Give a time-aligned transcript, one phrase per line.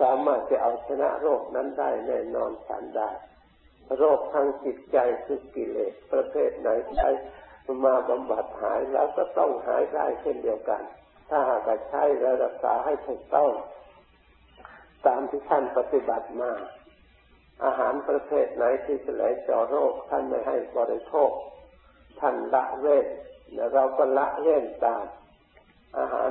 [0.00, 3.10] สามารถจะเอาชนะโรคนั้นได้แน่นอนฉันได้
[3.98, 7.10] โรคทางจิตใจคือกิเลสประเภทไหนใช้
[7.84, 10.82] มาบำบัดหายแล้วก็ต้องหายได้เช่นเดียวกัน
[11.28, 13.50] ถ้าหากใช้และรักษาให้ถูกต้อง
[15.06, 16.52] ตามที่ท่านปฏิบัติมา
[17.64, 21.30] อาหารประเภทไหนที่จะไหลเจาะโรคท่านไม่ให้บริโภค
[22.20, 23.06] ท่านละเว้น
[23.54, 25.04] และเราก็ละเว้นตาม
[25.98, 26.30] อาหาร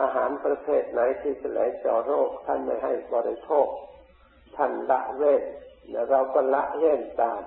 [0.00, 3.66] อาหารประเภทไหนที่จะไหลเจาะโรค ท่านไม่ให้บริโภค
[4.56, 5.42] ท่านละเว้น
[6.10, 7.40] เราก็ละเว้นตาม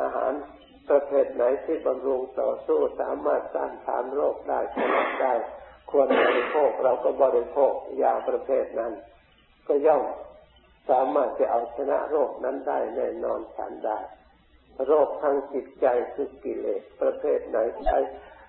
[0.00, 0.32] อาหาร
[0.88, 5.34] ประเภทไหนที่บำรุงต่อสู้สามารถต้านทานโรคได้ชนะได้
[5.90, 8.92] ควรบริโภคเราก็บริโภคยาประเภทนั้น
[9.68, 10.02] ก็ย่อม
[10.90, 13.98] สามารถจะเอาชนะโรคนั้นได้แน่นอนฉันได้
[14.86, 17.98] โรคทางจิตใจคือกิเลสประเภทไหนใช้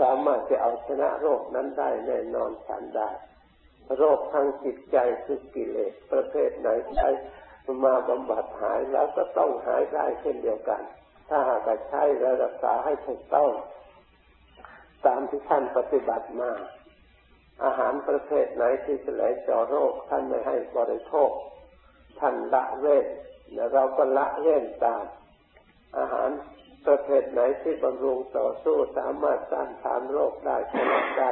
[0.00, 3.10] สามารถจะเอาชนะโรคนั้นได้แน่นอนฉันได้
[3.98, 7.08] โรคทางจิตใจคือกิเลสประเภทไหนใช้
[7.84, 10.82] มาบำบัดหายแล้วก็ต้องหายได้เช่นเดียวกัน
[11.28, 13.50] ถ้าหากใช้และรักษาให้ถูกต้อง
[15.06, 16.50] ตามที่ท่านปฏิบัติมา
[17.64, 21.30] อาหารประเภทไหนที่จะไหลเจาะโรคท่านไม่ให้บริโภค
[22.20, 23.06] ท่านละเว้น
[23.54, 25.04] และเราก็ละเว้นตาม
[25.98, 26.30] อาหาร
[26.86, 31.30] ประเภทไหนที่บำรุงต่อสู้สามารถต้านทานโรคได้ชนะได้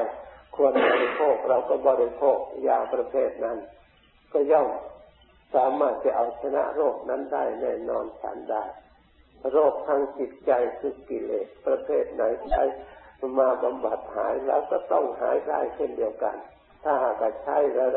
[0.56, 2.38] ควรบริโภคเราก็บริโภค
[2.68, 3.58] ยาประเภทนั้น
[4.32, 4.68] ก็ย่อม
[5.54, 8.64] สามารถจะเอาชนะโรคนั้นได้แน่นอนฉันได้
[9.52, 12.64] โรคทางจิตใจคือกิเลสประเภทไหนใช้
[13.38, 16.36] มาบำบัดหายแล้วก็ต้องหายได้เช่นเดียวกัน
[16.82, 17.90] ถ้าหากใช้แล้ว